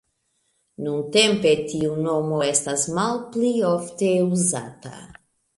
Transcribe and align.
Nuntempe 0.85 1.51
tiu 1.73 1.99
nomo 2.07 2.41
estas 2.47 2.87
malpli 2.97 3.55
ofte 3.75 4.11
uzata. 4.31 4.95